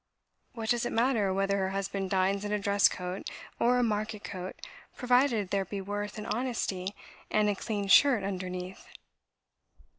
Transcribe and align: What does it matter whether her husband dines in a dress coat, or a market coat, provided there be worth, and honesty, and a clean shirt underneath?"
What 0.53 0.69
does 0.69 0.83
it 0.83 0.91
matter 0.91 1.31
whether 1.31 1.59
her 1.59 1.69
husband 1.69 2.09
dines 2.09 2.43
in 2.43 2.51
a 2.51 2.57
dress 2.57 2.87
coat, 2.89 3.29
or 3.59 3.77
a 3.77 3.83
market 3.83 4.23
coat, 4.23 4.55
provided 4.97 5.51
there 5.51 5.63
be 5.63 5.79
worth, 5.79 6.17
and 6.17 6.25
honesty, 6.25 6.95
and 7.29 7.47
a 7.47 7.53
clean 7.53 7.87
shirt 7.87 8.23
underneath?" 8.23 8.87